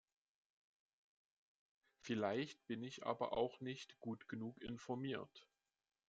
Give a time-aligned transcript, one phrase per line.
[1.99, 5.47] Vielleicht bin ich aber auch nicht gut genug informiert.